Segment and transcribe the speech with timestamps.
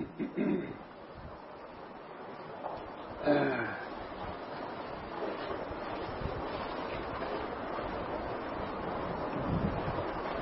[0.00, 0.04] เด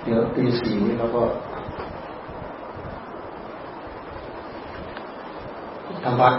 [0.08, 1.22] ี๋ยวตีสี่นี้เราก็
[6.02, 6.34] ทำวัด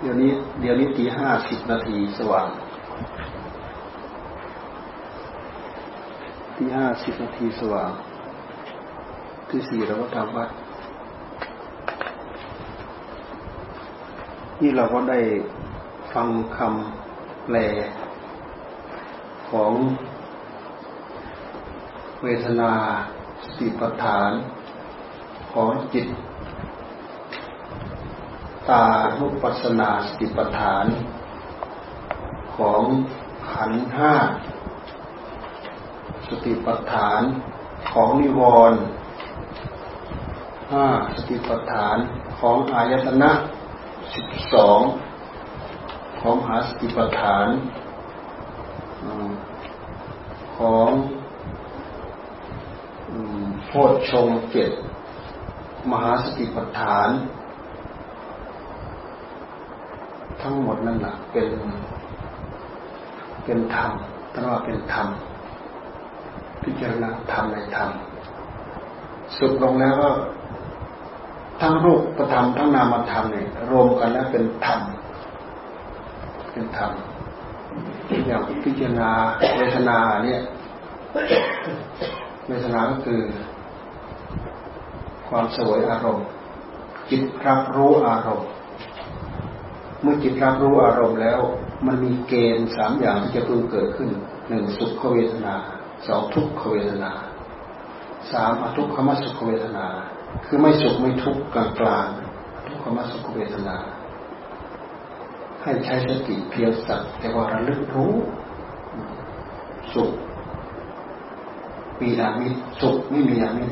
[0.00, 0.30] เดี๋ยวนี้
[0.60, 2.48] เดี๋ยวนี้ตีห้าสิบนาทีสว่าง
[6.56, 7.90] ตีห้าสิบนาทีสว่าง
[9.50, 10.48] ที่สี่เราก็ทำวัด
[14.64, 15.20] นี่เราก็ได้
[16.14, 17.56] ฟังคำแปล
[19.50, 19.72] ของ
[22.22, 22.72] เวทนา
[23.44, 24.30] สติปัฏฐาน
[25.52, 26.06] ของจิต
[28.68, 28.84] ตา
[29.18, 30.86] นุปัสนาสติปัฏฐาน
[32.56, 32.82] ของ
[33.52, 34.14] ขันห้า
[36.28, 37.22] สติปัฏฐาน
[37.92, 38.80] ของนิวรณ์
[40.72, 40.86] ห้า
[41.16, 41.96] สติปัฏฐาน
[42.38, 43.32] ของอายตนะ
[44.14, 44.80] สิบสอง
[46.20, 47.46] ของหาสติปัฏฐาน
[50.56, 50.88] ของ
[53.66, 54.72] โพชฌงเจ็ด
[55.90, 57.08] มหาสติปัฏฐาน
[60.42, 61.50] ทั้งหมดนั่นแหละเป็น
[63.44, 63.90] เป็นธรรม
[64.32, 65.08] ถ้าว่าเป็นธรรม
[66.62, 67.90] พิจารณาธรรมในธรรม
[69.36, 70.10] สุดลงแล้วก็
[71.62, 74.80] ทั้งรูปประธรรมทั้งนามธรรมเนี่ยรวมกันแล้วเป็นธรรม
[76.52, 76.92] เป็นธรรม
[78.26, 79.10] อย่างพิจารณา
[79.56, 80.40] เวทนาเนี่ย
[82.46, 83.20] เวทนาก็คือ
[85.28, 86.26] ความสวยอารมณ์
[87.10, 88.48] จิตรับรู้อารมณ์
[90.02, 91.40] เมื่อจิตรับรู้อารมณ์แล้ว
[91.86, 94.10] มันมีเกณฑ์สามอย่างที่จะพึงเกิดขึ้น
[94.48, 95.54] หนึ่งสุขเวทนา
[96.06, 97.12] สองทุกขเวทนา
[98.32, 99.86] สามอทุกขมสุขเวทนา
[100.44, 102.06] คือไม่สุขไม่ทุกข์กลางกลาง
[102.66, 103.76] ทุกขมสุขเวทนา
[105.62, 108.14] ให้ใช้สติเพียงสักแต่ว่าระลึกรู้
[109.94, 110.12] สุข
[112.00, 113.70] มีอามิตสุขไม่มีอามิต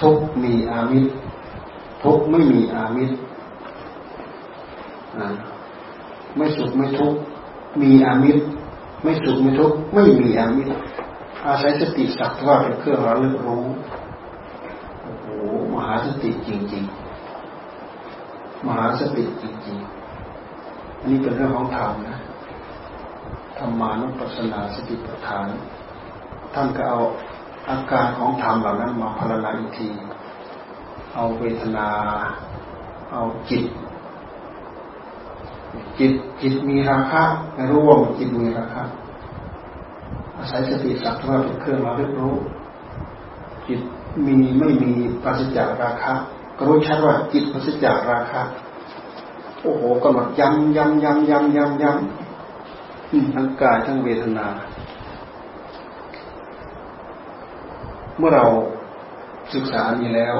[0.00, 1.10] ทุกมีอามิตร
[2.02, 3.16] ทุกไม่มีอามิตร
[6.36, 7.18] ไม่สุขไม่ทุกข์
[7.82, 8.42] มีอามิตร
[9.02, 10.72] ไม่สุขไม่ทุกข์ไม่มีอามิตร
[11.46, 13.64] อาศัยสติสักว่าเป็นเครื่องระลึกรู้
[15.02, 15.26] โอ้โห
[15.72, 16.84] มหาสติจริง
[17.70, 22.18] ๆ มหาสติจริงๆ อันนี้เป็นเรื่องของธรรมนะ
[23.58, 25.46] ธรรมานุปัสสนาสติปัฏฐาน
[26.54, 26.98] ท่านก็เอา
[27.68, 29.88] อาการของธรรมเหล่านั้นมาพารณาอีกที
[31.14, 31.88] เอาเวทนา
[33.12, 33.64] เอาจิต
[35.98, 37.22] จิตจิตมีราคะ
[37.54, 38.82] ในรู้ว่าจิตมีราคะ
[40.46, 42.34] อาศัยสติสักว่าเป็นเครื่องมาเรียรู้
[43.66, 43.80] จิต
[44.26, 44.92] มีไม่มี
[45.24, 46.12] ปัสจากราคะ
[46.56, 48.42] ก็รู้ชัดว่าจิตปัสจากราคะ
[49.62, 54.46] โอ้โหกำหนดย้ำย้ำย้ำย้ำย้ำย้ำทั้งกายทั้งเวทนา
[58.18, 58.46] เมื่อเรา
[59.54, 60.36] ศึกษานี้แล้ว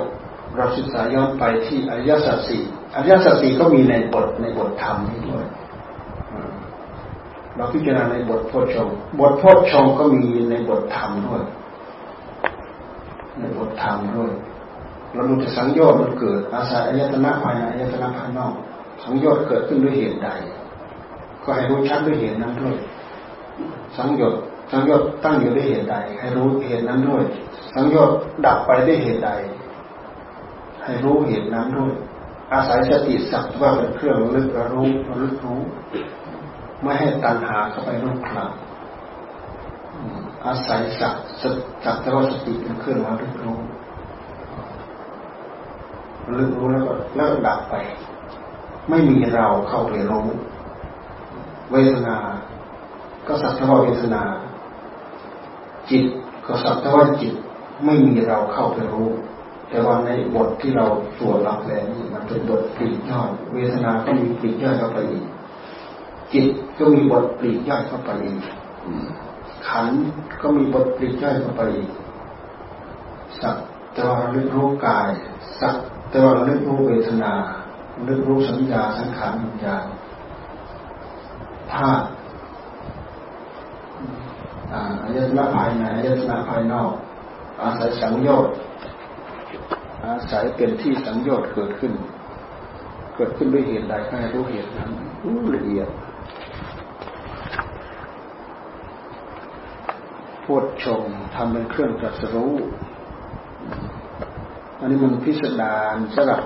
[0.56, 2.62] เราศึกษาย้อนไปที่อริยสัจสี่
[2.94, 5.44] อริยสัจสี่ก็มีในบทในบทธรรมนี้ด้วย
[7.56, 11.42] เราพิจารณาในบทโพชงบทโพชงก็มีในบทธรรมด้วย
[13.40, 14.32] ในบทธรรมด้วย
[15.14, 18.52] เราดูแต่สังโยชน์มันเกิด อาศัยอายตนะภายในอายตนะภายนอก
[19.04, 20.28] สังโยชน์เกิดขึ้นด้วยเหตุใด
[21.44, 22.74] ก็ให้รู้ชัดด้วยเหตุนั้นด้วย
[23.96, 24.40] สังโยชน์
[24.70, 27.24] สังโยชน์ตั้งอยู่ด้วยเหตุใด ให้รู้เหตุนั้นด้วย
[27.74, 28.16] สังโยชน์
[28.46, 29.30] ดับไปด้วยเหตุใด
[30.82, 31.92] ให้รู้เหตุนั้นด้วย
[32.52, 34.88] อาศัยสติสักว่าเป็นเครื่องลึกรู้
[35.22, 35.60] ลึกรู้
[36.82, 38.66] ไม่ให้ตัณหาเข้าไปรุกคลำ
[40.46, 43.58] อาศัยสักสักแต่ว่าสติเป็นเครื่องลึกรู้
[46.38, 47.74] ลึกรู้แล้วก็เลิกดับไป
[48.88, 50.26] ไม่มีเราเข้าไปรู้
[51.72, 52.16] เวทนา
[53.26, 54.22] ก็สักแต่ว่าเวทนา
[55.90, 56.04] จิต
[56.46, 57.34] ก็สักแต่ว่าจิต
[57.84, 59.08] ไม่มีเราเข้าไปรู้
[59.70, 60.86] แต่ว่าในบทที่เรา
[61.16, 65.24] สวดรับแล้วนี่มันเป็นบทปลีกย่อยเวทนาก็มีปลีกย่อยเข้าไปอีก
[66.36, 68.38] จิตก็มีบทปลีกย่อยเข้าไปอีก
[69.68, 69.88] ขัน
[70.42, 71.90] ก็มีบทปลีกย่อยเข้าไปอีก
[73.40, 73.56] สัก
[73.92, 75.08] แต่ว่าเรื่องรู้กาย
[75.60, 75.76] สัก
[76.10, 77.32] แต่ว่าเรื่องรู้เวทนา
[78.04, 79.84] เรื่องรู้สัญญาสังขารวิญญาณ
[81.72, 82.06] ธาตุ
[84.72, 86.92] อายตนะภายในอายตนะภายนอก
[87.62, 88.54] อาศัยสังโยชน์
[90.04, 91.92] อาศัยเป็นที่สังโยชน์เกิดขึ้น
[93.16, 94.90] เกิดขึ้นด้วยเหตุใดก็ให้รู้เหตุนั้น
[95.56, 95.88] ละเอียด
[100.46, 101.02] พูดชม
[101.34, 102.54] ทำเป็นเครื่องตรัสรู้
[104.80, 106.40] อันนี้มันพิสดารสำหรับ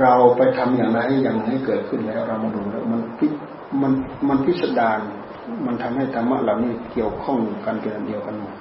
[0.00, 3.26] เราไปทำอย่างไรอย่างให้เกิดขึ้นแล้วเรามาดูแล้วมันพิ
[3.82, 3.92] มัน
[4.28, 5.00] มันพิสดาร
[5.66, 8.54] มันทำให้ธรรมะเหล่านี้เกี่ยวข้องกันเป็นอันเดียวกันหมด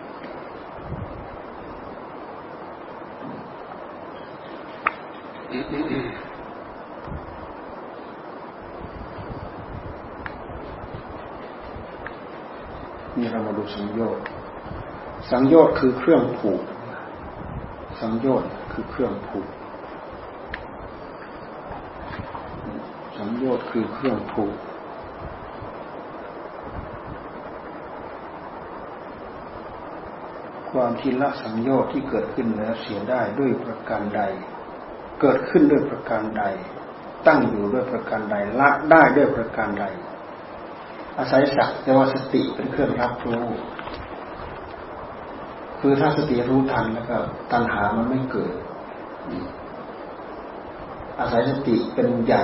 [13.17, 14.25] นี่เรามาดูสังโยชน์
[15.31, 16.61] สังโยชน์คือเครื่องผูก
[17.99, 19.47] สังโยชน์คือเครื่องผูก
[23.17, 24.55] สังโยชน์คือเครื่องผูก
[30.71, 34.21] ความที่ละสังโยชน์ที่เกิดขึ้นแล้วเสียได้ด้วยประการใด
[35.21, 36.43] เกิดขึ้นด้วยประการใด
[37.27, 39.85] ตั้งอยู่ด้วยประการใด ละได้ด้วยประการใด
[41.17, 43.43] อาศัยสักแต่ว่าสติเป็นเครื่องรับรู้
[45.79, 47.17] คือถ้าสติรู้ทันแล้วก็
[47.51, 48.53] ตัณหามันไม่เกิด
[51.19, 52.43] อาศัยสติเป็นใหญ่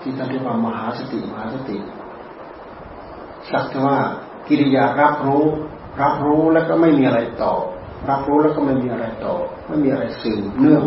[0.00, 1.76] ที่ท่านเรียกว่ามหาสติมหาสติ
[3.50, 3.98] สักแต่ว่า
[4.48, 5.44] กิริยารับรู้
[6.02, 7.54] รับรู้แล้วก็ไม่มีอะไรต่อ
[8.10, 9.34] รับรู้แล้วก็ไม่มีอะไรต่อ
[9.68, 10.84] ไม่มีอะไรสืบเนื่อง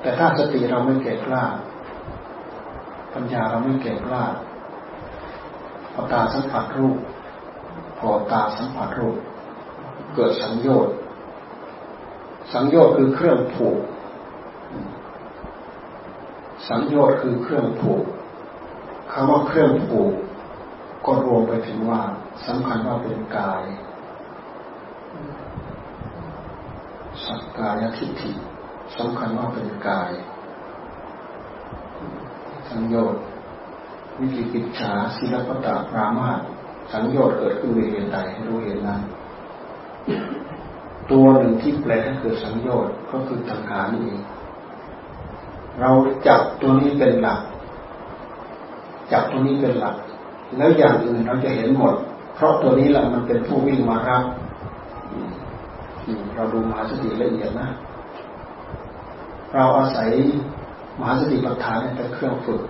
[0.00, 1.44] แต่ถ้าสติเราไม่แก่กล้า
[3.14, 4.24] ปัญญาเราไม่แก่กล้า
[5.92, 6.98] เอาตาสัมผัสรูป
[7.98, 9.16] พอตาสัมผัสรูป
[10.14, 10.94] เกิดสังโยชน์
[12.52, 13.78] สังโยชน์คือเครื่องผูก
[16.68, 18.04] สังโยชน์คือเครื่องผูก
[19.12, 20.12] คำว่าเครื่องผูก
[21.06, 22.02] ก็รวมไปถึงว่า
[22.46, 23.62] สำคัญว่าเป็นกาย
[27.24, 28.32] สักกายทิฏฐิ
[28.96, 30.10] สำคัญว่าเป็นกาย
[32.68, 33.22] สังโยชน์
[34.18, 36.40] วิจิกิจฉาศิลปตาปรามาส
[36.92, 39.00] สังโยชน์เกิดขึ้นด้วยเหตุใดให้รู้เหตุนั้น
[41.10, 44.22] ตัวหนึ่งที่แปลให้เกิดสังโยชน์ก็คือตัณหานี่เอง
[45.80, 45.90] เรา
[46.26, 47.40] จับตัวนี้เป็นหลัก
[49.12, 49.96] จับตัวนี้เป็นหลัก
[50.56, 51.94] แล้วอย่างอื่นเราจะเห็นหมด
[52.34, 54.24] เพราะตัวนี้แหละมันเป็นผู้วิ่งมารับ
[56.34, 57.68] เราดูมหาสติละเอียดนะ
[59.54, 60.08] เราอาศัย
[60.98, 62.60] มหาสติปัฏฐานเป็นเครื่องฝึก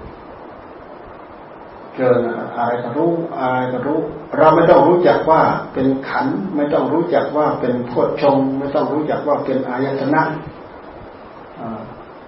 [1.97, 2.17] เจอ
[2.57, 4.01] อะไรก็รู้อะไรก็รู้
[4.39, 6.27] เราไม่ต้องรู้จักว่าเป็นขัน
[6.57, 10.23] ไม่ต้องรู้จักว่าเป็นพวดชง ไม่ต้องรู้จักว่าเป็นอายตนะ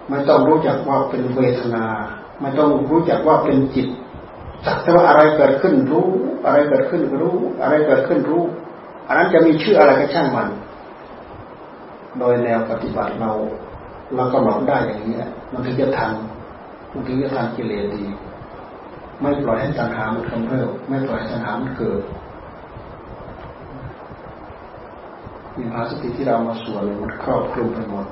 [0.08, 1.84] ไม่ต้องรู้จักว่าเป็นเวทนา
[2.40, 3.88] ไม่ต้องรู้จักว่าเป็นจิต
[4.64, 6.08] สักแต่ว่าอะไรเกิดขึ้นรู้
[6.44, 8.42] อะไรเกิดขึ้นรู้ อะไรเกิดขึ้นรู้
[9.06, 10.48] อันนั้นจะมีชื่ออะไรก็ช่างมัน
[12.18, 13.32] โดยแนวปฏิบัติเรา
[14.16, 15.16] เราก็หลอกได้อย่างนี้
[15.52, 16.12] มันถึงจะทัน
[16.92, 18.02] มันถึงจะทันกิเลสดี
[19.22, 22.00] ไม่ปล่อยให้ตัณหามันกำเริบไม่ปล่อยให้ตัณหามันเกิด
[25.56, 28.06] มีภาสติที่เรามาสวนมันครอบคลุมไปหมด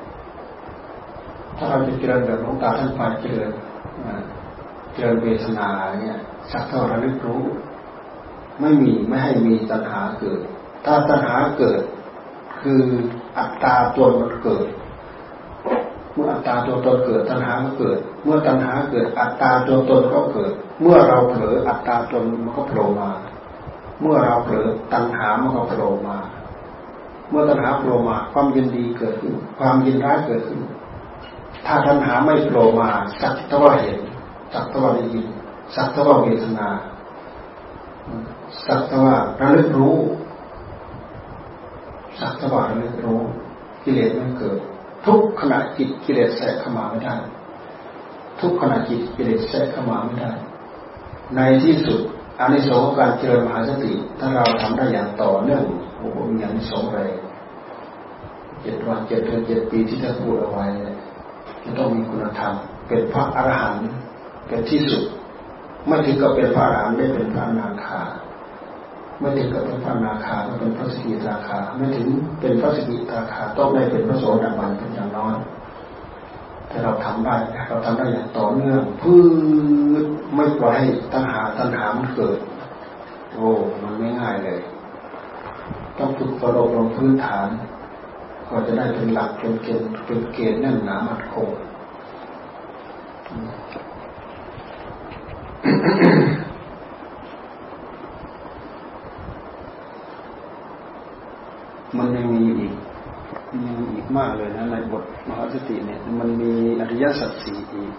[1.56, 3.50] ถ้าเราจะเจริญแบบหลวงตาท่านไปเจริญ
[4.94, 5.69] เจริญเวทนา
[6.03, 6.19] เนี่ย
[6.53, 7.43] สักเท่าระลึกรู้
[8.61, 10.41] ไม่มีไม่ให้มีตัณหาเกิด
[10.85, 11.81] ถ้าตัณหาเกิด
[12.61, 12.82] คือ
[13.38, 14.67] อัตตาตัวมันเกิด
[16.12, 23.11] เมื่ออัตตาตัวตนเกิดตัณหามก็เกิด เมื่อตัณหาเกิดอัตตาตัวตนก็เกิด เมื่อเราเผลออัตตาตนมันก็โผล่มา
[24.00, 26.17] เมื่อเราเผลอตัณหามันก็โผล่มา
[27.28, 30.60] เมื่อตัณหาโผล่มาความยินดีเกิดขึ้น ความยินร้ายเกิดขึ้น
[31.67, 33.98] ถ้าตัณหาไม่โผล่มาสักตะว่าเห็น
[34.53, 35.27] สักตะว่าได้ยิน
[35.74, 36.69] สักตะว่าเวทนา
[38.67, 39.96] สักตะว่าระลึกรู้
[42.20, 43.20] สักตะว่าระลึกรู้
[43.84, 44.58] กิเลสไม่เกิด
[45.06, 47.15] ทุกขณะจิตกิเลสแทรกเข้ามาไม่ได้
[48.40, 50.31] ทุกขณะจิตกิเลสแทรกเข้ามาไม่ได้
[51.36, 52.00] ในที่สุด
[52.40, 55.64] อานิสงส์การเจริญมหาสติ ถ้าเราทำได้อย่างต่อเนื่อง
[55.98, 57.14] โอ้โหมีอานิสงส์แรง
[58.62, 60.66] เจ็ดวันเจ็ดเดือนเจ็ดปีที่ท่านพูดเอาไว้
[61.64, 62.52] จะต้องมีคุณธรรม
[62.88, 63.88] เป็นพระอรหันต์
[64.46, 65.02] เป็นที่สุด
[65.86, 68.00] ไม่ถึงกับเป็นพระอรหันต์ได้เป็นพระนาคา
[69.20, 72.08] ไม่ถึงกับเป็นพระนาคาก็เป็นพระสกิทาคาไม่ถึง
[72.40, 75.36] เป็นพระสกิทาคาต้องได้เป็นพระโสดาบันเป็นอย่างน้อย
[76.69, 77.37] แต่เราทำได้
[77.69, 79.35] เราทำได้อย่างต่อเนื่องพื้น
[80.35, 82.39] ไม่ปล่อยให้ตัณหาตัณหามันเกิด
[83.35, 83.49] โอ้
[83.82, 84.61] มันไม่ง่ายเลย
[85.99, 87.49] ต้องฝึกฝนอบรมพื้นฐาน
[88.49, 91.49] ก็จะได้เป็นหลักเป็นเกณฑ์เป็นเกณฑ์แน่นหนามั่นคง
[104.19, 107.94] มากเลยนะในบทมหาสติเนี่ย มันมีอริยสัจสี่อีก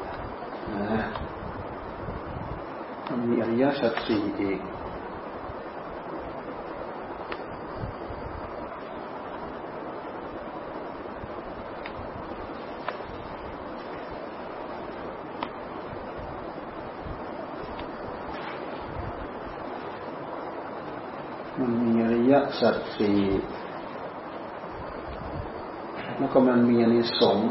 [0.75, 1.01] นะ
[3.09, 4.59] มันมีอริยสัจสี่อีก
[21.61, 23.19] มันมีอริยสัจสี่
[26.27, 27.49] แล้วก็มันมีอนิสงส์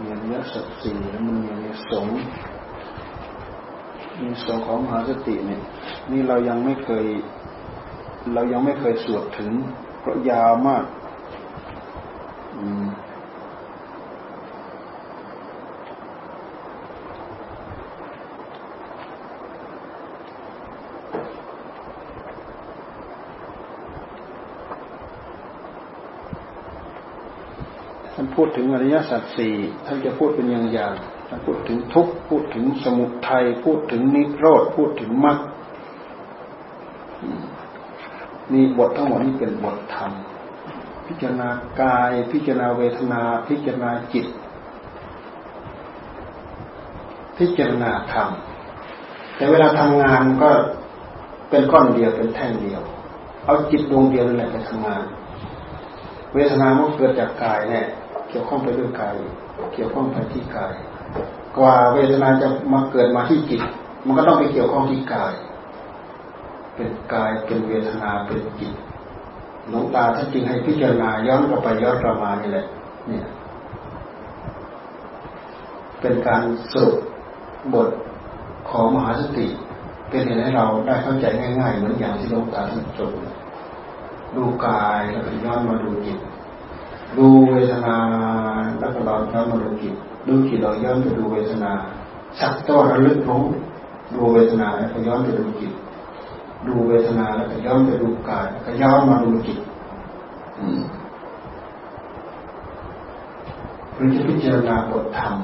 [0.00, 2.18] มีอริยสัจสี่แล้วมันมีอนิสงส์
[4.20, 5.62] มีสองของมหาสติเนี่ย
[6.10, 7.06] นี่เรายังไม่เคย
[8.34, 9.52] เรายังไม่เคยสวดถึง
[10.00, 10.84] เพราะยาวมาก
[12.58, 12.84] อืม
[28.09, 29.54] ท่านพูดถึงอริยสัจสี่
[29.86, 30.94] ท่านจะพูดเป็นอย่างอย่าง
[31.28, 35.38] ท่านพูดถึงทุกข์พูดถึงสมุทัยพูดถึงนิโรธพูดถึงมรรค
[38.52, 40.10] นี่บททั้งหมดนี้เป็นบทธรรม
[41.06, 41.48] พิจารณา
[41.80, 44.26] กาย พิจารณาเวทนา พิจารณาจิต
[47.38, 48.28] พิจารณาธรรม
[49.36, 50.50] แต่เวลาทำงานก็
[51.50, 52.80] เป็นก้อนเดียวเป็นแท่งเดียว
[53.44, 55.04] เอาจิตดวงเดียวนั่นแหละไปทำงาน
[56.34, 57.86] เวทนามันเกิดจากกายเนี่ย
[58.30, 59.14] เกี่ยวข้องไปด้วยกาย
[59.74, 60.74] เกี่ยวข้องไปที่กาย
[61.56, 63.62] กว่าเวทนาจะมาเกิดมาที่จิต
[64.06, 65.32] มันก็ต้องไปเกี่ยวข้องที่กาย
[66.74, 68.74] เป็นกายเป็นเวทนาเป็นจิต
[69.68, 72.66] หลวงตาท่านจึงให้พิจารณาย้อนกลับไปย้อนกลับมานี่แหละ
[73.08, 73.26] เนี่ย
[76.00, 76.96] เป็นการสรุป
[77.74, 77.88] บท
[78.70, 79.46] ของมหาสติ
[80.08, 83.10] เป็นเหตุให้เราได้เข้าใจง่ายๆ เหมือนอย่างที่หลวงตาท่านจบ
[84.36, 86.18] ดูกายแล้วก็ย้อนมาดูจิต
[87.18, 87.96] ดูเวทนา
[88.78, 89.94] แล้วก็เราย้อนมาดูจิต
[90.26, 91.72] ดูจิตเราย้อนไปดูเวทนา
[92.40, 93.44] สักตัวระลึกรู้
[94.14, 95.72] ดูเวทนาแล้วก็ย้อนไปดูจิต
[96.66, 99.58] ดูเวทนาแล้วก็ย้อนไปดูกายก็ย้อนมาดูจิต
[103.94, 105.34] หรือจะพิจารณาบทธรรม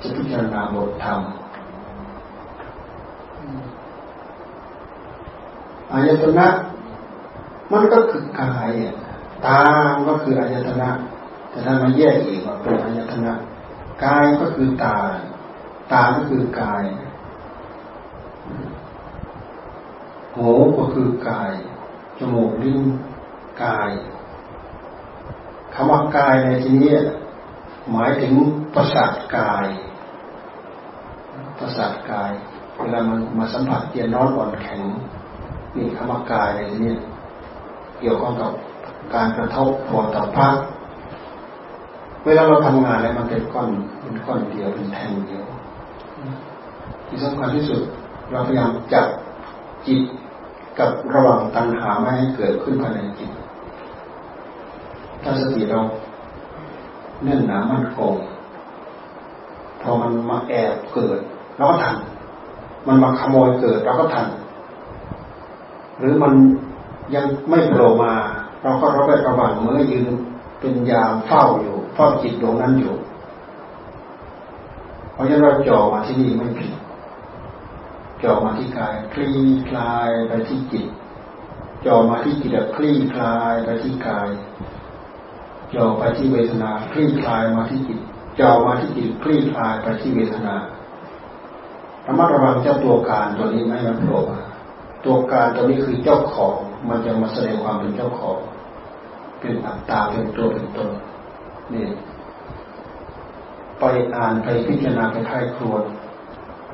[0.00, 1.20] จะพิจารณาบทธรรม
[5.92, 6.48] อายตนะ
[7.72, 8.94] มันก็คือกายอะ
[9.46, 9.60] ตา
[10.06, 10.90] ก็คืออายตนะ
[11.50, 13.32] แต่ถ้ามาแยกอีกว่าเป็นอายตนะ
[14.04, 14.98] กายก็คือตา
[15.92, 16.84] ตาก็คือกาย
[20.36, 21.52] หูก็คือกาย
[22.18, 22.80] จมูกลิ้น
[23.64, 23.90] กาย
[25.74, 26.94] คำว่ากายในที่นี้
[27.90, 28.34] หมายถึง
[28.74, 29.66] ประสาทกาย
[31.58, 32.30] ประสาทกาย
[32.76, 34.80] เวลามันมาสัมผัสเย็นร้อนอ่อนแข็ง
[35.76, 36.94] นี่คำว่ากายในที่นี้
[38.00, 38.50] เกี่ยวข้องกับ
[39.14, 40.48] การกระทบผลต่อพระ
[42.24, 43.68] เวลาเราทำงานแล้วมันเป็นก้อน
[44.00, 45.44] เป็นก้อนเดียวเป็นแท่งเดียว
[47.08, 47.80] ที่สำคัญที่สุด
[48.30, 49.06] เราพยายามจับ
[49.86, 50.00] จิต
[50.78, 53.30] กับระหว่างตัณหาไม่ให้เกิดขึ้นภายในจิต
[55.22, 55.80] ถ้าสติเรา
[57.24, 58.14] เน่นหนามั่นคง
[59.80, 61.18] พอมันมาแอบเกิด
[61.56, 61.96] เราก็ทัน
[62.86, 64.26] มันมาขโมยเกิดเราก็ทัน
[65.98, 66.32] หรือมัน
[67.14, 68.12] ยังไม่โผล่มา
[68.62, 70.06] เราก็ระแวดระวังเมื่อยืน
[70.60, 72.94] เป็นยามเฝ้าอยู่เฝ้าจิตดวงนั้นอยู่
[75.12, 76.72] เพราะฉะนั้นเราจ่อมาที่นี่ไม่ผิด
[78.22, 79.38] จ่อมาที่กายคลี่
[79.68, 80.86] คลายไปที่จิต
[81.86, 84.28] จ่อมาที่จิตคลี่คลายไปที่กาย
[85.74, 87.98] จ่อไปที่เวทนาคลี่คลายมาที่จิต
[88.40, 90.54] จ่อมาที่จิตคลี่คลายไปที่เวทนา
[92.06, 94.40] ระมัดระวังเจ้าตัวการตัวนี้ไม่มันโผล่มา
[95.04, 96.56] ตัวการตัวนี้คือเจ้าของ
[96.88, 98.38] มันจะมาแสดงความเป็นเจ้าของ
[99.40, 100.90] เป็นอัตตาเป็นตัวเป็นตน
[101.72, 101.86] นี่
[103.78, 103.84] ไป
[104.16, 105.84] อ่านไปพิจารณาไปไข้ครวญ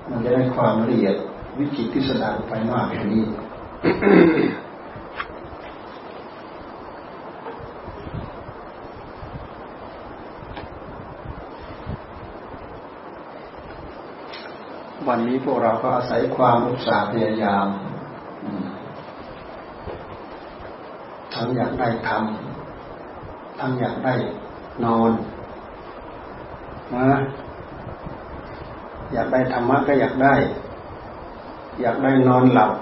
[0.08, 1.16] มันจะได้ความละเอียด
[1.58, 3.24] วิจิตที่สดารไปมากอย่านี้
[15.08, 17.66] วันนี้พวกเราก็อาศัยความอุตสาห์พยายาม
[21.34, 22.55] ทั้งอยากได้ทำ
[23.60, 24.14] ทั้งอยากได้
[24.84, 25.10] นอน
[26.94, 27.08] นะ
[29.12, 30.34] อยากได้ธรรมะก็อยากได้
[31.80, 32.72] อยากได้นอนหลับ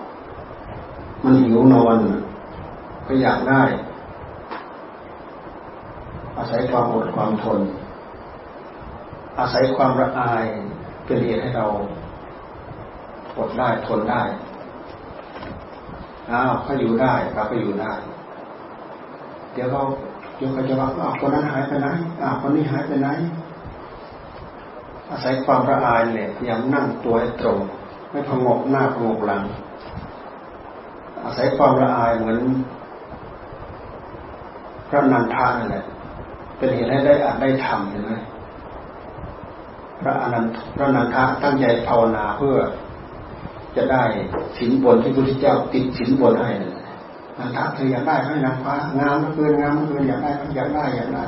[1.24, 1.98] มันหิวนอน
[3.06, 3.62] ก็อยากได้
[6.36, 7.60] อาศัยความอดความทน
[9.38, 10.44] อาศัยความระอาย
[11.04, 11.66] เป็นเหตุให้เรา
[13.38, 14.22] อดได้ทนได้
[16.30, 17.92] อ้าวเขาอยู่ได้เราก็อยู่ได้
[19.52, 19.82] เดี๋ยวเขา
[20.36, 21.88] โยมก็จะว่าอ้าวคนนั้นหายไปไหน
[22.22, 23.08] อ้าวคนนี้หายไปไหน
[25.10, 27.58] อาศัยความระอายเนี่ยพยายามนั่งตัวให้ตรง
[28.10, 29.42] ไม่พงกหน้าพงกหลัง
[31.24, 32.38] อาศัยความละอายเหมือน
[34.88, 35.84] พระนันทานั่นแหละ
[36.56, 38.12] เป็นเหตุให้ได้อาจได้ทำเห็นไหม
[40.00, 40.44] พระอนัน
[40.76, 42.56] พระนันทะตั้งใจภาวนาเพื่อ
[43.76, 44.02] จะได้
[44.58, 46.73] สินบนที่พระพุทธเจ้าติดสินบนให้นัน
[47.38, 51.24] ทะเธออยากได้ให้นางฟ้างามเกินงามเกินอยากได้อยากได้อยากได้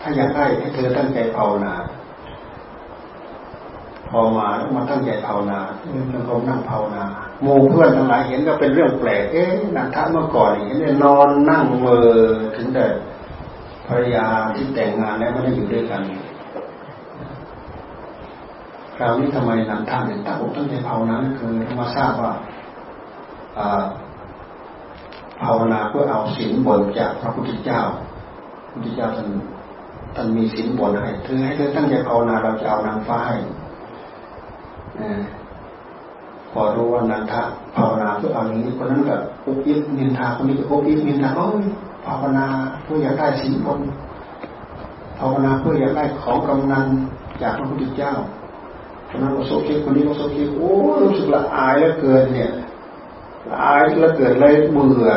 [0.00, 1.72] ถ้าอยากได้ให้เธอตั้งใจภาวนา
[4.08, 5.58] พอมาแล้วมาตั้งใจภาวนา
[5.90, 7.02] เดินจงกรมนั่งภาวนา
[7.42, 12.08] โม่เพื่อนทั้งหลายเห็นก็เป็นเรื่องแปลก เอ๊ะนันทะเมื่อก่อนเห็นเนี่ยนอนนั่งเมอ
[12.56, 12.86] ถึงแต่
[13.86, 16.02] ภรรยาที่แต่งงานแล้วไม่ได้อยู่ด้วยกัน
[18.96, 22.32] คราวนี้ทำไมนันทะถึงตั้งอกตั้งใจภาวนาคือมาทราบว่า
[25.42, 27.80] ภาวนาเพื่อเอาสินบนจากพระพุทธเจ้า
[28.66, 29.28] พระพุทธเจ้าท่าน
[30.14, 33.36] ท่านมีสินบนให้เธอให้เธอตั้งใจภาวนาเราจะเอานางฟ้าให้
[36.52, 37.42] พอรู้ว่านันทะ
[37.76, 41.64] ภาวนาเพื่อเอาอย่างนี้คนนั้นก็อุบยิบนินทาคนนี้ก็อุบยิบนินทาโอ้ย
[42.06, 42.46] ภาวนา
[42.82, 43.80] เพื่ออยากได้สินบน
[45.18, 46.86] ภาวนาเพื่ออยากได้ของกำนัน
[47.42, 48.12] จากพระพุทธเจ้า
[49.08, 50.70] คนนั้นก็โซคิคนนี้ก็โซคิโอ้
[51.02, 52.50] รู้สึกละอายแล้วเกินเนี่ย
[53.52, 55.10] อายแล้วเกิดเลยเบื่อ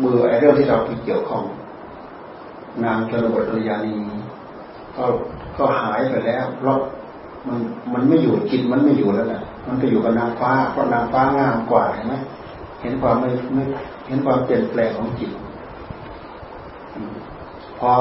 [0.00, 1.44] เบื่อไอ้เรื่องที่เราไปเกี่ยวข้อง
[2.84, 3.94] นางจรบทริยานี
[4.96, 5.04] ก็
[5.58, 6.78] ก็หายไปแล้วเพราะ
[7.48, 7.58] มัน
[7.92, 12.14] มันไม่อยู่จิตมันไม่อยู่แล้วแหละมันไปอยู่กับนางฟ้าเพราะนางฟ้างามกว่าเห็นไหม
[12.80, 13.62] เห็นความไม่ไม่
[14.06, 15.30] เห็นความเปลี่ยนแปลงของจิต
[17.78, 17.92] พอ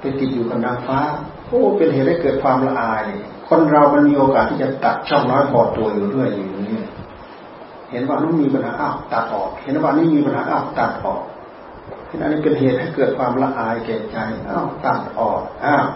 [0.00, 0.98] ไปติดอยู่กับนางฟ้า
[1.48, 3.04] โอ้เป็นเหตุให้เกิดความละอาย
[3.48, 6.80] คนเรามันมีโอกาสที่จะตัดช่องน้อยพอตัวอยู่ด้วยอยู่นี่
[7.90, 11.22] เห็นว่านู้นมีปัญหาอ้าวตัดออก เห็นว่านี่มีปัญหาอ้าวตัดออก
[12.06, 14.16] เห็นอันนี้เป็นเหตุให้เกิดความละอายแก่ใจ
[14.50, 15.86] อ้าวตัดออกอ้าว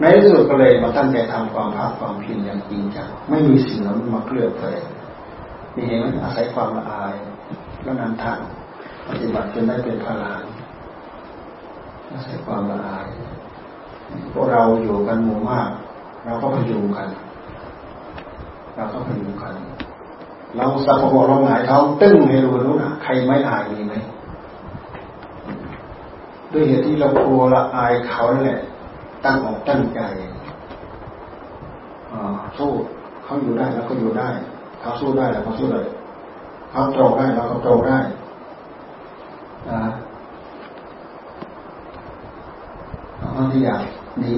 [0.00, 4.68] ในที่สุดก็เลยมาตั้งใจทำความภาคความเพียรอย่างจริงจังไม่มีสิ่งนั้นมาเคลือนแปล
[5.76, 7.14] นี่เห็นไหมอาศัยความละอาย
[7.82, 8.38] แล้วนันทาง
[9.08, 10.44] ปฏิบัติจนได้เป็นพลาน
[12.10, 13.06] อาศัยความละอาย
[14.32, 15.70] พวกเราอยู่กันหมู่มาก
[16.24, 17.08] เราก็พยุงกัน
[18.74, 19.54] เราก็พยุงกัน
[20.56, 23.94] เราสับปะรดเราหงายท้องตึ้งให้รู้รู้นะใครไม่อายมีไหม
[26.52, 28.60] ด้วยเหตุที่เรากลัวละอายเขาแหละ
[29.24, 30.00] ตั้งอกตั้งใจ
[32.58, 32.70] สู้
[33.24, 34.28] เขาอยู่ได้แล้วก็อยู่ได้
[34.80, 35.80] เขาสู้ได้แล้วก็สู้ได้
[36.70, 37.98] เขาตรงได้เราก็ตรงได้
[43.36, 43.82] บางทีอยาก
[44.20, 44.34] หนี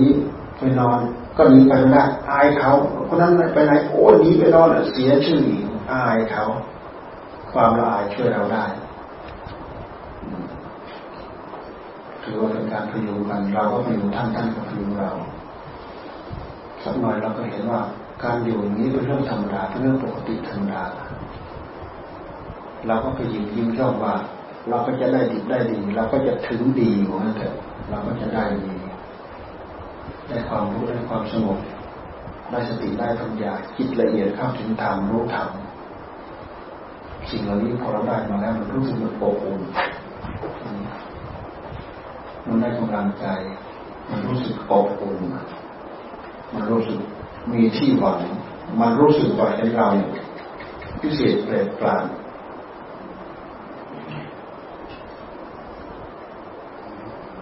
[0.59, 0.98] ไปนอน
[1.37, 2.70] ก็หนีไปไม่ได้อายเขา
[3.09, 6.44] คนนั้นไปไหนโอ้หนีไปนอนเสียชื่ออ อายเขา
[7.53, 8.64] ความละอายช่วยเราได้
[12.22, 15.11] ถือว่าเป็นการพยุงกัน เราก็พยุงท่านท่านก็พยุงเรา
[16.85, 17.81] สักหน่อยเราก็เห็นว่า
[18.25, 20.83] การอยู่นี้เป็นเรื่องธรรมดาเป็นเรื่องปกติธรรมดา
[22.87, 24.14] เราก็ไปยิ้มยิ้มชอบว่า
[24.68, 27.55] เราก็จะได้ดีได้ดี เราก็จะถึงดีเหมือนเถอะ
[27.90, 28.75] เราก็จะได้ดี
[30.29, 31.59] ได้ความรู้ได้ความสงบ
[32.51, 35.49] ได้สติได้ปัญญาคิดละเอียดเข้าถึงธรรมรู้ธรรม
[37.30, 39.62] สิ่งเหล่านี้พอเราได้มาแล้วมันรู้สึกมันอบอุ่น
[42.46, 43.26] มันได้กำลังใจ
[44.10, 45.18] มันรู้สึกอบอุ่น
[46.52, 47.00] มันรู้สึก
[47.52, 48.20] มีที่หวัง
[48.80, 49.88] มันรู้สึกว่าเห็นเรา
[51.00, 52.04] พิเศษแปลกปราน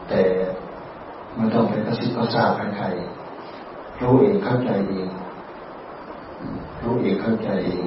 [0.08, 0.22] แต่
[1.36, 2.86] ไม่ต้องเป็นกระซิบกระซาบใคร
[4.02, 5.08] รู้เองเข้าใจเอง
[6.82, 7.84] รู้เองเข้าใจเอง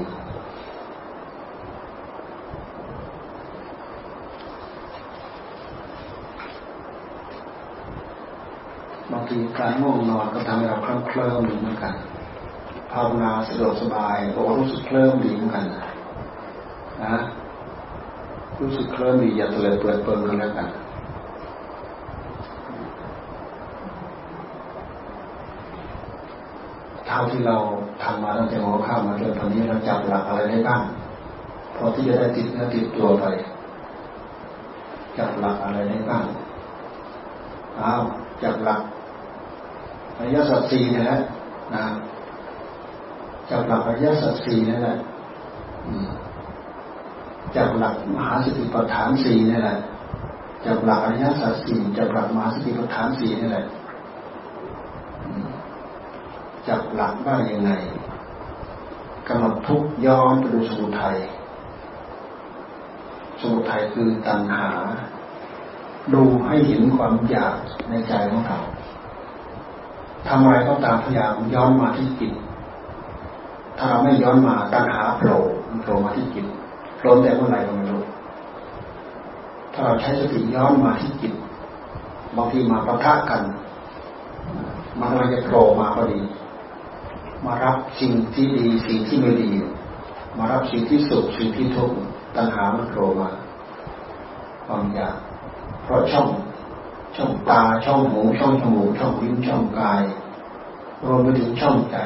[9.27, 11.93] บางทีการง่วงนอนก็ทำให้เราเคลิ้มเคลิ้มเหมือนกัน
[12.91, 15.65] ภาวนาสะดวกสบายก็รู้สึกเคลิ้มดีเหมือนกัน
[17.03, 17.17] นะ
[18.59, 20.67] รู้สึกเคลิ้มดีอย่าตะเลยเปิดเปิดกันแล้วกัน
[27.07, 27.57] เท่าที่เรา
[28.03, 30.81] ทำมาตั้งแต่หัวข้ามาจนตอนนี้เราจับหลักอะไรได้บ้าง
[31.75, 33.25] พอที่จะได้ติดเนื้อติดตัวไป
[35.17, 36.25] จับหลักอะไรได้บ้าง
[37.79, 38.03] อ้าว
[38.43, 38.81] จับหลัก
[40.17, 41.19] อริยสัจสี่นี่แหละ
[41.73, 41.83] นะ
[43.49, 44.97] จับหลักอริยสัจสี่นี่แหละ
[47.55, 49.77] จับหลักมหาสติปัฏฐานสี่นี่แหละ
[50.65, 53.65] จับหลักอริยสัจสี่จับหลักมหาสติปัฏฐานสี่นี่แหละ
[56.67, 57.71] จับหลักได้ยังไง
[59.27, 61.17] กำหนดทุกย้อนไปดูสมุทัย
[63.39, 64.67] สมุทัยคือตัณหา
[66.13, 67.55] ดูให้เห็นความอยาก
[67.89, 68.59] ในใจของเรา
[70.27, 72.31] ทำอะไรก็ตามพยายามย้อนมาที่จิต
[73.77, 75.37] ถ้าเราไม่ย้อนมาตัณหาโผล่
[75.81, 76.45] โผล่มาที่จิต
[76.97, 78.03] โผล่แต่เมื่อไหร่ก็ไม่รู้
[79.73, 81.33] ถ้าเราใช้สติย้อนมาที่จิต
[82.35, 83.41] บางทีมาประทะกัน
[84.99, 86.21] มันกำลังจะโผล่มาพอดี
[87.45, 89.51] มารับสิ่งที่ดี สิ่งที่ไม่ดี
[90.37, 91.95] มารับสิ่งที่สุขสิ่งที่ทุกข์
[92.35, 93.29] ตัณหามันโผล่มา
[94.65, 95.15] ความอยาก
[95.83, 96.27] เพราะช่อง
[97.17, 100.01] ช่องตาช่องหูช่องจมูกช่องลิ้นช่องกาย
[101.05, 101.97] รวมไปถึงช่องใจ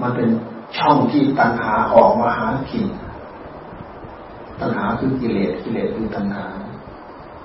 [0.00, 0.28] มันเป็น
[0.78, 2.86] ช่องที่ตัณหาออกมาหากิน
[4.60, 6.44] ตัณหาคือกิเลสกิเลสคือตัณหา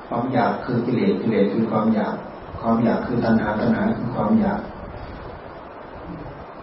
[0.08, 2.16] ความอยากคือกิเลสกิเลสคือความอยาก
[2.60, 4.62] ความอยากคือตัณหาตัณหาคือความอยาก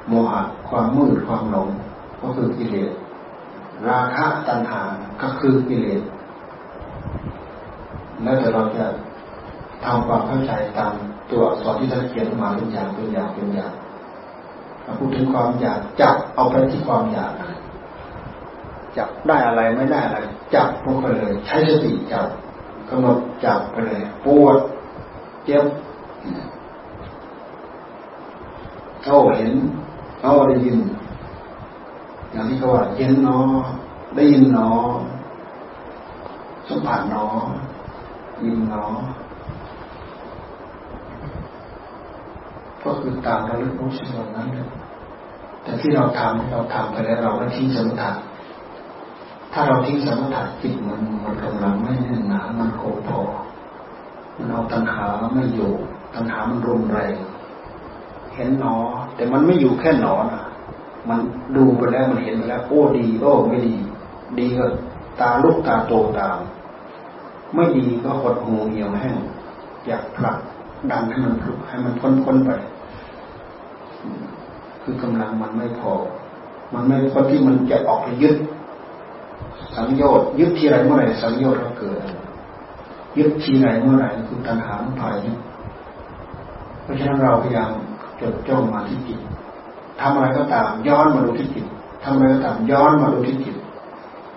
[0.08, 1.68] โมหะความมืดความหลง
[2.20, 2.90] ก็คือกิเลส
[3.88, 4.82] ราคะตัณหา
[5.22, 6.02] ก็คือกิเลส
[8.22, 8.84] แล้วแต่เราจะ
[9.84, 10.92] ทำความเข้าใจตาม
[11.30, 13.72] ตัวอักษรที่ท่านเขียนมาเป็นอย่างเป็นอย่างเป็นอย่าง
[14.98, 17.32] พูดถึงความอยากจับเอาไปที่ความอยาก
[18.96, 20.18] จับได้อะไรไม่ได้อะไร
[20.54, 22.26] จับลงไปเลย ใช้สติจับ
[22.88, 24.58] กำหนดจับไปเลยปวด
[25.44, 25.64] เจ็บ
[29.04, 29.52] เขาเห็น
[30.20, 30.78] เขาได้ยิน
[32.30, 33.38] อย่างที่เขาว่าเย็นเนอ
[34.16, 34.68] ได้ยินเนอ
[36.68, 37.24] สัมผัสเนอ
[38.42, 38.84] ยินเนอ
[42.84, 44.48] ก็คือตามระลึกรู้สิ่งเหล่านั้น
[45.62, 48.10] แต่ที่เราทำเราทำไปแล้วเราไม่ทิ้งสมถะ
[49.52, 53.20] ถ้าเราทิ้งสมถะจิตมันมันกำลังไม่แน่นหนามันโคพอ
[54.36, 55.72] มันเอาตัณหาไม่อยู่
[56.14, 57.14] ตัณหามันรุนแรง
[58.34, 58.76] เห็นหนอ
[59.14, 60.44] แต่มันไม่อยู่แค่หนอนะ
[61.08, 61.18] มัน
[61.56, 63.74] ดูไปแล้วมันเห็นไปแล้ว โอ้ดีโอ้ไม่ดี
[64.38, 64.66] ดีก็
[65.20, 66.38] ตาลุกตาโตตาม
[67.54, 69.16] ไม่ดีก็หดหูเหี่ยวแห้ง
[69.86, 70.38] อยากผลัก
[70.90, 72.50] ดันให้มันลุกให้มันพ้นพ้นไป
[74.82, 75.92] คือกำลังมันไม่พอ
[76.74, 78.36] มันไม่พอที่มันจะออกไปยึด
[79.76, 82.00] สังโยชน์ยึดที่ไรเมื่อไหร่สังโยชน์ก็เกิด
[83.18, 85.38] ยึดที่ไหนเมื่อไหร่คือตัณหาพายยึด
[86.82, 87.70] เพราะฉะนั้นเราพยายาม
[88.20, 89.20] จดจ้องมาที่จิต
[90.00, 91.66] ทำอะไรก็ตามย้อนมาดูที่จิต
[92.04, 93.56] ทำอะไรก็ตามย้อนมาดูที่จิต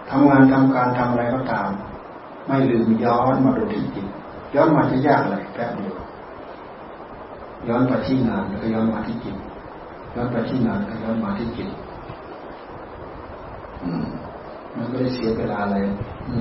[0.10, 1.70] ทำงานทำการทำอะไรก็ตาม
[2.48, 4.06] ไม่ลืมย้อนมาดูที่จิต
[4.56, 5.96] ย้อนมาจะยากอะไรแป๊บเดียว
[7.68, 9.36] ย้อนไปที่งานแล้วก็ย้อนมาที่จิต
[10.18, 11.70] ย้อนไปที่งานก็ย้อนมาที่จิต
[14.76, 15.78] มันไม่ได้เสียเวลาอะไร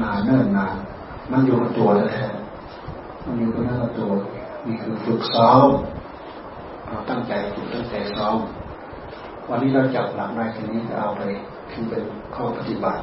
[0.00, 0.74] นานเนิ่นนาน
[1.30, 2.24] มันอยู่กับตัวแท้
[3.24, 4.10] มันอยู่กับหน้าตัว
[4.66, 5.66] นี่คือฝึกซ้อม
[6.86, 8.36] เราตั้งใจฝึกตั้งใจซ้อม
[9.48, 11.22] วันนี้เราจับหลักได้ทีนี้เอาไป
[11.70, 12.02] คือเป็น
[12.34, 13.00] ข้อปฏิบัติ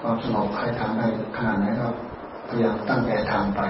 [0.00, 1.86] ความสงบใครทำได้ขนาดไหนก็
[2.48, 3.60] พยายามตั้งใจทำไป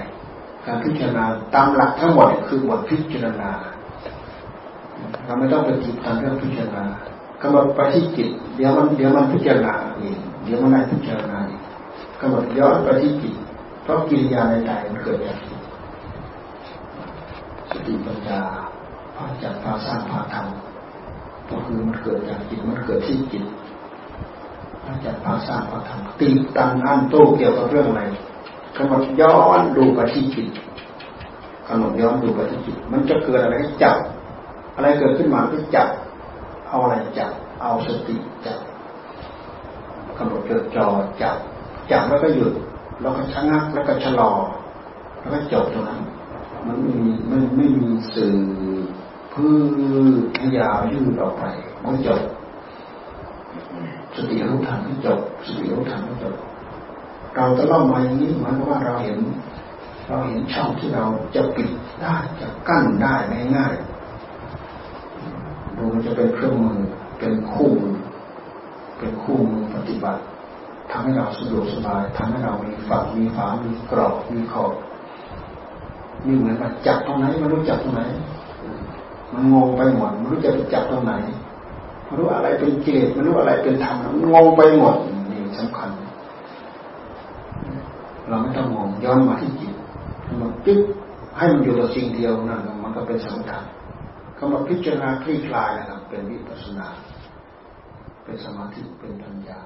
[0.65, 3.51] การพิจารณาตามหลักทั้งหมดคือบทพิจารณา
[5.25, 6.83] เราไม่ต้องไปจิตตามเรื่องพิจารณา
[7.41, 11.61] กำหนดไปที่จิตเดี๋ยวมันเดี๋ยวมันพิจารณาเองเดี๋ยวมันได้พิจารณาเอง
[12.21, 13.35] กำหนดย้อนไปที่จิต
[13.83, 15.61] เพราะกิริยาในใจมันเกิดจากจิต
[17.71, 18.41] สติปัญญา
[19.15, 23.43] พาจัดพาสร้างพาทำก็คือมันเกิดจากจิตมันเกิดที่จิต
[24.83, 28.03] พาจัดพาสร้างพาทำตีตันอันโตเกี่ยวกับเรื่องอะไร
[28.77, 30.47] กำหนดย้อนดูไปที่จิต
[31.67, 33.97] กำหนดย้อนดูไปที่จิต มันจะเกิดอะไรจับ
[34.77, 35.89] อะไรเกิดขึ้นมาก็จับ
[36.67, 38.59] เอาอะไรจับ เอาสติจับ
[40.17, 40.87] กำหนดจดจ่อ
[41.21, 41.37] จับ
[41.91, 42.53] จับแล้วก็หยุด
[43.01, 44.31] แล้วก็ชะงักแล้วก็ชะลอ
[45.19, 46.01] แล้วก็จบตรงนั้น
[46.65, 48.35] มันไม่มีไม่ไม่มีสื่อ
[49.33, 49.51] พื้
[50.45, 51.43] นยาวยืดออกไป
[51.83, 52.21] มันจบ
[54.15, 56.35] สติรู้ทันก็จบ สติรู้ทันก็จบ
[57.35, 59.17] เราจะเล่ามาอย่างนี้หมายความว่าเราเห็น
[60.07, 61.69] เราเห็นช่องที่เราจะปิด
[62.01, 63.15] ได้จะกั้นได้
[63.55, 63.86] ง่ายๆ
[65.93, 66.79] มันจะเป็นเครื่องมือ
[67.19, 67.97] เป็นคู่มือ
[68.97, 70.21] เป็นคู่มือปฏิบัติ
[70.91, 74.73] ทำให้เราสะดวกสบายทำให้เรามีฝักมีฝามีกรอบ มีขอบ
[76.25, 78.01] นี่เหมือนกับจับตรงไหนไม่รู้จับตรงไหน
[79.33, 81.13] มันงงไปหมดไม่รู้จะไปจับตรงไหน
[82.05, 84.95] ไม่รู้อะไรเป็นกิเลสไม่รู้อะไรเป็นธรรมมันงงไปหมด
[85.31, 85.89] นี่สำคัญ
[88.27, 89.73] เราไม่ต้องมองย้อนมาที่จิต
[90.41, 90.79] มันปึ๊บ
[91.37, 93.59] ให้มันอยู่กับสิ่งเดียวนั่นมันก็เป็นสมถะ
[94.37, 96.87] คำว่าพิจารณาคลี่คลายนะครับเป็นวิปัสสนา
[98.23, 99.61] เป็นสมาธิเป็นปัญญา